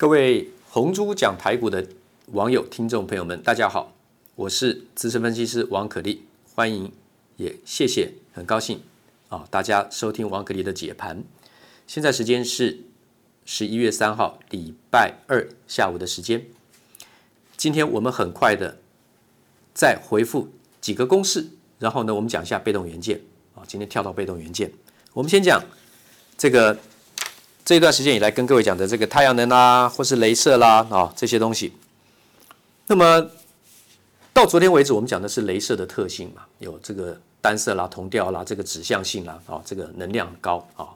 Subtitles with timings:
[0.00, 1.86] 各位红猪讲台股的
[2.28, 3.92] 网友、听众朋友们，大家好，
[4.34, 6.90] 我是资深分析师王可立，欢迎
[7.36, 8.80] 也谢谢，很高兴
[9.28, 11.22] 啊，大家收听王可立的解盘。
[11.86, 12.78] 现在时间是
[13.44, 16.46] 十一月三号礼拜二下午的时间。
[17.58, 18.78] 今天我们很快的
[19.74, 20.48] 再回复
[20.80, 21.46] 几个公式，
[21.78, 23.20] 然后呢，我们讲一下被动元件
[23.54, 23.60] 啊。
[23.66, 24.72] 今天跳到被动元件，
[25.12, 25.62] 我们先讲
[26.38, 26.78] 这个。
[27.64, 31.72] 这一段时间以来跟各位讲的这个太阳能啦，或是镭射啦啊这些东西，
[32.88, 33.30] 那么
[34.32, 40.88] 到昨天为止，我们讲的是镭射的特性嘛，有这个单色啦、同调啦、这个指向性啦啊，这个能量高啊。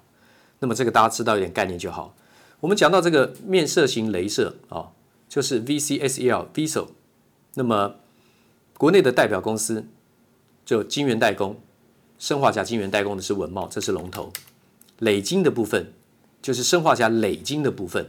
[0.59, 2.13] 那么这个大家知道一点概念就好。
[2.59, 4.89] 我们讲到这个面射型镭射啊，
[5.29, 6.89] 就是 VCSEL、VCSEL。
[7.55, 7.97] 那么
[8.79, 9.87] 国内的代表公司
[10.65, 11.61] 就晶圆代工，
[12.19, 14.33] 生化镓晶圆代工的是文茂，这是龙头。
[14.99, 15.93] 磊晶的部分。
[16.45, 18.07] 就是砷化镓累金的部分，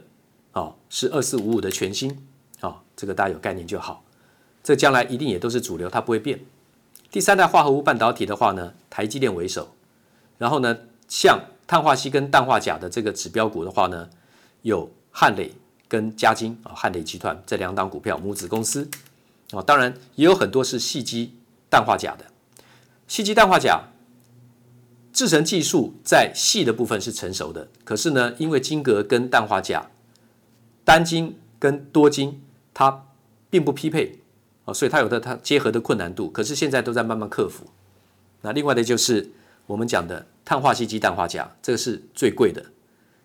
[0.51, 2.27] 啊，是二四五五的全新，
[2.59, 4.03] 啊，这个大家有概念就好。
[4.61, 6.41] 这将来一定也都是主流，它不会变。
[7.09, 9.73] 第三代化合物半导体的话呢，台积电为首，
[10.37, 10.77] 然后呢，
[11.07, 14.09] 像碳化矽跟氮化镓的这个指标股的话呢，
[14.63, 15.53] 有汉磊
[15.87, 18.89] 跟嘉金啊，汉磊集团这两档股票母子公司，
[19.51, 21.33] 啊，当然也有很多是细基
[21.69, 22.25] 氮化镓的，
[23.07, 23.94] 细基氮化镓。
[25.15, 29.89] 制程技术在细的部分是成熟的，可是呢，因为晶格跟氮化镓
[30.83, 32.41] 单晶跟多晶
[32.73, 33.05] 它
[33.49, 34.19] 并不匹配
[34.65, 37.65] 啊，所以它有的它结合的困难度，可是现在都在慢慢克服。
[38.41, 39.31] 那另外的就是
[39.65, 42.61] 我们讲的碳化矽基氮化镓，这个是最贵的，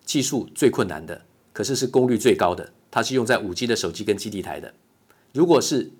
[0.05, 1.20] 技术最困难的，
[1.52, 4.72] 可是是功率最高的，它是用在五 G 的手机跟基地台的。
[5.33, 5.91] 如果是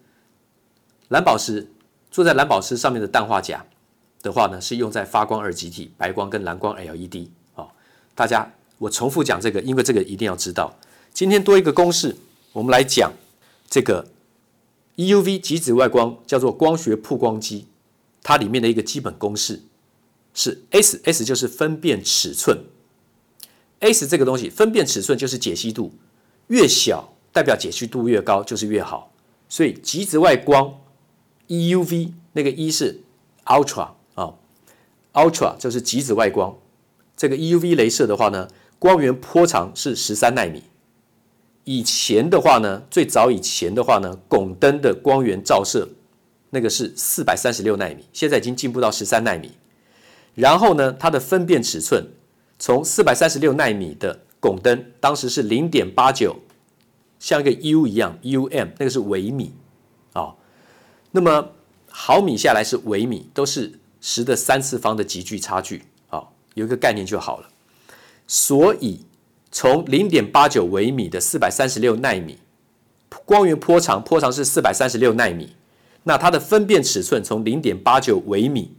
[1.09, 1.69] 蓝宝石
[2.13, 3.67] 坐在蓝宝石上面的氮化镓。
[4.23, 7.69] 的话呢，是用在发光二极体、白光跟蓝光 LED 啊、
[8.15, 10.79] 大家，我重复讲这个，因为这个一定要知道。
[11.13, 12.17] 今天多一个公式，
[12.53, 13.13] 我们来讲
[13.69, 14.09] 这个
[14.97, 17.67] EUV 极紫外光叫做光学曝光机，
[18.23, 19.63] 它里面的一个基本公式
[20.35, 22.65] 是 S，S 就是分辨尺寸
[23.81, 25.93] ，S 这个东西分辨尺寸就是解析度，
[26.49, 29.13] 越小代表解析度越高就是越好。
[29.49, 30.79] 所以极紫外光
[31.49, 33.01] EUV 那个 E 是
[33.47, 33.93] Ultra。
[35.13, 36.57] Ultra 就是极紫外光，
[37.17, 38.49] 这个 EUV 雷射的话呢，
[38.79, 40.63] 光源波长是十三纳米。
[41.65, 45.89] 以前的话呢，最早以前的话呢，汞灯的光源照射
[46.51, 49.51] 那个是四百三十六纳米，现在已经进步到十三纳米。
[50.37, 52.07] 然后呢，它的分辨尺寸
[52.59, 56.37] 从四百三十六纳米的汞灯，当时是零点八九，
[57.19, 59.55] 像一个 U 一样，UM 那个是微米
[60.13, 60.37] 啊、哦。
[61.11, 61.51] 那么
[61.89, 63.80] 毫米下来是微米，都是。
[64.01, 66.25] 十的三次方的集聚差距，啊，
[66.55, 67.49] 有一个概念就好了。
[68.27, 69.05] 所以
[69.51, 72.39] 从零点八九微米的四百三十六纳米
[73.25, 75.55] 光源波长，波长是四百三十六纳米，
[76.05, 78.73] 那它的分辨尺寸从零点八九微米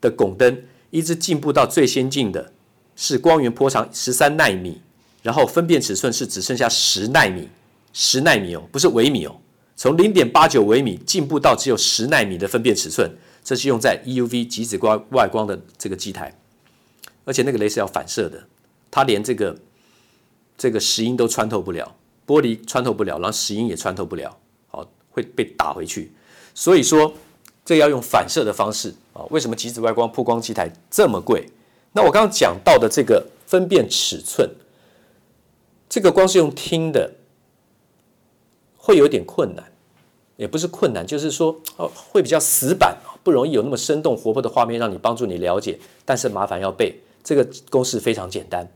[0.00, 2.52] 的汞灯，一直进步到最先进的
[2.96, 4.80] 是光源波长十三纳米，
[5.22, 7.48] 然后分辨尺寸是只剩下十纳米，
[7.92, 9.36] 十纳米哦，不是微米哦，
[9.76, 13.10] 从零点八九微米进步到只有十纳米的分辨尺寸。
[13.44, 16.38] 这是用在 EUV 极紫光外光的这个机台，
[17.24, 18.46] 而且那个雷是要反射的，
[18.90, 19.58] 它连这个
[20.56, 24.38] 这个石英都穿透不了，玻璃穿透不了，然后石英也穿透不了，
[24.68, 26.12] 好，会被打回去。
[26.54, 27.12] 所以说，
[27.64, 29.22] 这要用反射的方式啊。
[29.30, 31.48] 为什么极紫外光曝光机台这么贵？
[31.92, 34.48] 那我刚刚讲到的这个分辨尺寸，
[35.88, 37.14] 这个光是用听的，
[38.76, 39.72] 会有点困难，
[40.36, 42.96] 也不是困难，就是说哦，会比较死板。
[43.22, 47.00] 不容易有那么生动活泼的画面让你帮助你了解，但是麻烦要背。
[47.24, 48.68] 这个公式非常简单，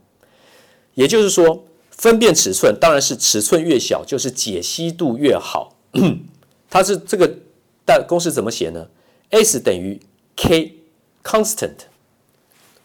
[0.93, 5.75] 也就是说，分辨尺寸当然是尺寸越小就是解析度越好。
[6.69, 7.29] 它是这个
[7.83, 8.87] 但公式怎么写呢
[9.31, 9.99] ？S 等于
[10.37, 10.77] K
[11.23, 11.73] constant。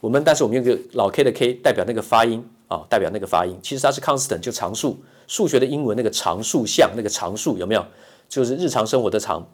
[0.00, 7.86] 我们但是我们用个老 K 的 K 代表那个发音啊，代表那个发音，其实它是 constant 就常数，数学的英文那个常数项那个常数有没有？
[8.28, 9.48] 就是日常生活的常。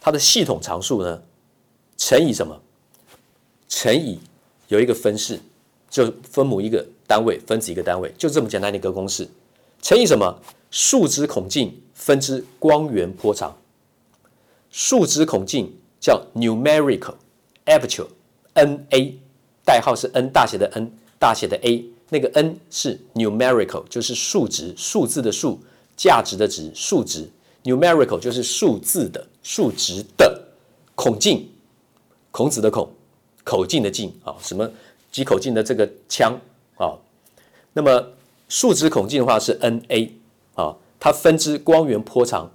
[0.00, 1.22] 它的系统常数呢，
[1.96, 2.60] 乘以什么？
[3.68, 4.18] 乘以
[4.68, 5.40] 有一个分式，
[5.90, 9.28] 就分母一个单位，分子一个单位，就这么简单的一个公式。
[9.82, 10.40] 乘以什么？
[10.70, 13.56] 数值孔径分之光源波长。
[14.70, 17.14] 数值孔径叫 numerical
[17.64, 19.18] aperture，N A，
[19.64, 25.60] 代号是 N 大写的 N，大写的 A，那个 N 是 numerical，就是数值，数字的数，
[25.96, 27.28] 价值的值，数值。
[27.64, 30.42] numerical 就是数字的数值的
[30.96, 31.48] 孔径，
[32.32, 32.90] 孔子的孔，
[33.44, 34.68] 口径的径啊，什么
[35.12, 36.36] 几口径的这个枪
[36.76, 36.98] 啊。
[37.72, 38.04] 那么
[38.48, 40.12] 数值孔径的话是 N A，
[40.56, 42.50] 啊，它分支光源波长，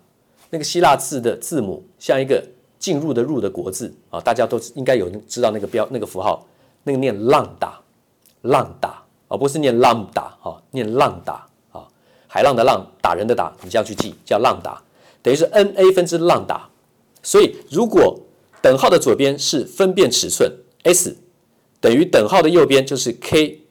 [0.50, 2.46] 那个希腊字的字母像一个
[2.78, 6.46] 进入的入的国字啊，大家都应该有知道那个标那个符号，
[6.84, 7.80] 那个念浪打，
[8.42, 11.88] 浪打而不是念 lambda 啊，念浪打啊，
[12.28, 14.84] 海浪的浪，打人的打，你这样去记叫浪打，
[15.24, 16.68] 等于是 n a 分之浪达，
[17.24, 18.20] 所以如果
[18.62, 20.52] 等号的左边是分辨尺寸
[20.84, 21.18] s，
[21.80, 23.62] 等于等号的右边就是 k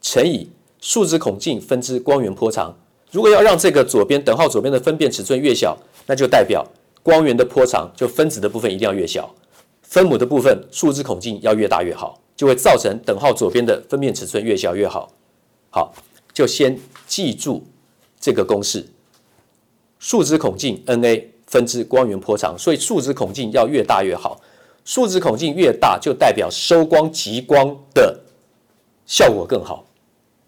[0.00, 2.76] 乘以数值孔径分之光源波长。
[3.10, 6.66] 如果要让这个左边等号左边的分辨尺寸越小，那就代表
[7.02, 9.34] 光源的波长就分子的部分一定要越小，
[9.82, 15.12] 分母的部分数值孔径要越大越好，就会造成等号左边的分辨尺寸越小越好。
[15.70, 15.94] 好，
[16.32, 17.64] 就先记住
[18.20, 18.86] 这个公式：
[19.98, 21.24] 数值孔径 NA
[21.54, 24.40] 分支光源波长，所以数值孔径要越大越好。
[24.84, 28.18] 数值孔径越大，就代表收光极光的
[29.06, 29.86] 效果更好。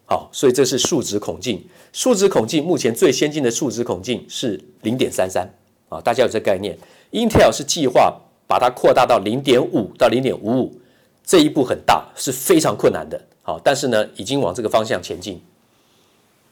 [0.04, 1.64] 好，所以这是数值孔径。
[1.92, 5.48] 数值孔径目前最先进的数值孔径是零点三三
[5.88, 6.76] 啊，大家有这概念。
[7.12, 8.12] Intel 是计划
[8.48, 10.80] 把它扩大到零点五到零点五五，
[11.24, 13.20] 这一步很大，是非常困难的。
[13.42, 15.40] 好，但是呢，已经往这个方向前进。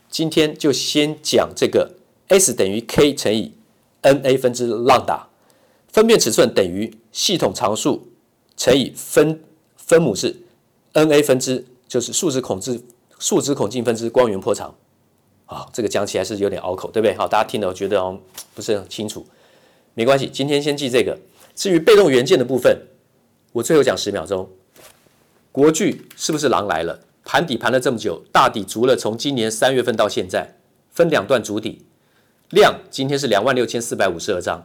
[0.09, 1.91] 今天就先讲这个
[2.29, 3.53] S 等于 K 乘以
[4.05, 5.25] NA 分之 lambda。
[5.89, 8.09] 分辨尺寸等于系统常数
[8.57, 9.43] 乘以分
[9.77, 10.43] 分母是
[10.93, 12.85] NA 分之，就是数值孔径
[13.19, 14.75] 数值孔径分之光源波长。
[15.47, 17.15] 啊，这个讲起来是有点拗口，对不对？
[17.17, 18.19] 好，大家听了我觉得哦
[18.55, 19.27] 不是很清楚，
[19.93, 21.19] 没关系，今天先记这个。
[21.55, 22.77] 至于被动元件的部分，
[23.53, 24.49] 我最后讲十秒钟。
[25.53, 26.99] 国巨是不是狼来了？
[27.25, 30.57] 盘底盘了这么久，大底足了，从今年三月份到现在，
[30.91, 31.85] 分两段筑底，
[32.55, 34.65] 量今天是两万六千四百五十二张。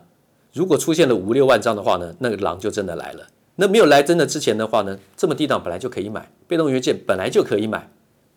[0.53, 3.27] 如果出现了五六万张的话呢，那个狼就真的来了。
[3.55, 7.89] 那没有来真的之前的话呢，这么低档本来就可以买，被动元件本来就可以买，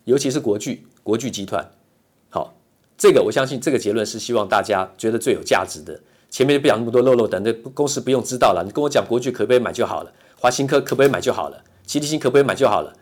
[0.05, 1.71] 尤其是国巨、国巨集团。
[2.29, 2.55] 好，
[2.99, 6.01] 这个我相信这个结论是希望大家觉得最有价值的。
[6.29, 12.93] 前面就不讲那么多漏漏等那公司不用知道了，你跟我讲国巨可不可以买就好了，华新科可不可以买就好了，奇力新可不可以买就好了，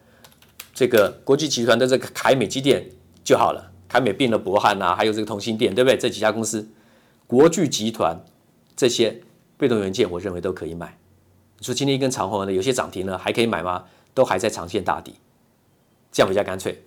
[0.75, 2.91] 这个国巨集团的这个凯美机电
[3.23, 5.99] 就好了，凯美并了博汉呐，还有这个同心电，对不对？
[5.99, 6.67] 这几家公司，
[7.27, 8.17] 国巨集团。
[8.77, 9.21] 这些
[9.59, 10.97] 被动元件，我认为都可以买。
[11.59, 13.85] 你说今天一根长红的，有些涨停了，还可以买吗？
[14.15, 15.17] 都还在长线大底，
[16.13, 16.81] 这样比较干脆。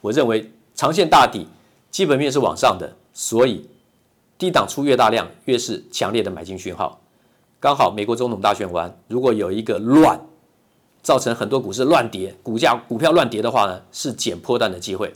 [0.00, 1.46] 我认为长线大底，
[1.90, 3.68] 基本面是往上的，所以
[4.38, 7.00] 低档出越大量，越是强烈的买进讯号。
[7.60, 10.18] 刚好美国总统大选完，如果有一个乱，
[11.02, 15.12] 造成很多股市乱跌，股价股票乱跌的话呢，是捡波段的机会。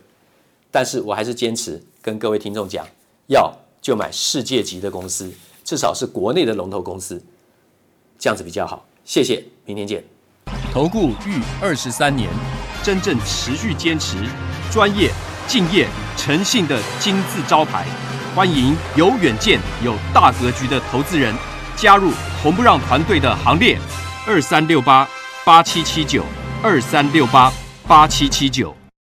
[0.73, 2.85] 但是我还是坚持跟各位听众讲，
[3.29, 5.31] 要就买世界级的公司。
[5.63, 7.23] 至少是国内的龙头公司，
[8.19, 8.85] 这样子比较好。
[9.05, 10.03] 谢谢，明天见。
[10.73, 12.29] 投顾逾二十三年，
[12.83, 14.17] 真正持续坚持、
[14.73, 15.11] 专业、
[15.47, 15.87] 敬业、
[16.17, 17.87] 诚信的金字招牌。
[18.35, 21.35] 欢迎有远见、有大格局的投资人
[21.77, 22.11] 加入
[22.43, 23.79] 红不让团队的行列。
[24.27, 25.09] 二三六八
[25.45, 26.25] 八七七九，
[26.63, 27.53] 二三六八
[27.87, 28.75] 八七七九。